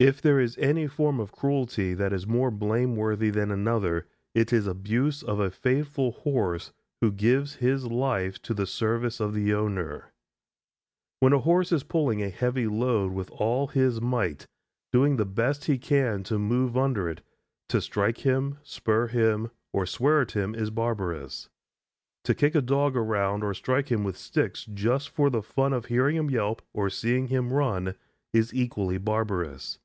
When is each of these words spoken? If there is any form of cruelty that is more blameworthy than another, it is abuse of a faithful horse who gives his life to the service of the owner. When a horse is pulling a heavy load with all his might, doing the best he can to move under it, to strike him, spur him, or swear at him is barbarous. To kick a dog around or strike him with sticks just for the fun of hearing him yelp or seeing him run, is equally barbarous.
If 0.00 0.20
there 0.20 0.40
is 0.40 0.58
any 0.58 0.88
form 0.88 1.20
of 1.20 1.30
cruelty 1.30 1.94
that 1.94 2.12
is 2.12 2.26
more 2.26 2.50
blameworthy 2.50 3.30
than 3.30 3.52
another, 3.52 4.08
it 4.34 4.52
is 4.52 4.66
abuse 4.66 5.22
of 5.22 5.38
a 5.38 5.48
faithful 5.48 6.10
horse 6.10 6.72
who 7.00 7.12
gives 7.12 7.54
his 7.54 7.84
life 7.84 8.42
to 8.42 8.52
the 8.52 8.66
service 8.66 9.20
of 9.20 9.32
the 9.32 9.54
owner. 9.54 10.12
When 11.20 11.32
a 11.32 11.38
horse 11.38 11.70
is 11.70 11.84
pulling 11.84 12.20
a 12.20 12.30
heavy 12.30 12.66
load 12.66 13.12
with 13.12 13.30
all 13.30 13.68
his 13.68 14.00
might, 14.00 14.48
doing 14.92 15.18
the 15.18 15.24
best 15.24 15.66
he 15.66 15.78
can 15.78 16.24
to 16.24 16.36
move 16.36 16.76
under 16.76 17.08
it, 17.08 17.20
to 17.68 17.80
strike 17.80 18.18
him, 18.26 18.58
spur 18.64 19.06
him, 19.06 19.52
or 19.72 19.86
swear 19.86 20.22
at 20.22 20.32
him 20.32 20.52
is 20.56 20.70
barbarous. 20.70 21.48
To 22.24 22.34
kick 22.34 22.56
a 22.56 22.60
dog 22.60 22.96
around 22.96 23.44
or 23.44 23.54
strike 23.54 23.88
him 23.88 24.02
with 24.02 24.16
sticks 24.16 24.64
just 24.64 25.10
for 25.10 25.30
the 25.30 25.42
fun 25.42 25.72
of 25.72 25.84
hearing 25.84 26.16
him 26.16 26.28
yelp 26.28 26.60
or 26.72 26.90
seeing 26.90 27.28
him 27.28 27.52
run, 27.52 27.94
is 28.32 28.52
equally 28.52 28.98
barbarous. 28.98 29.78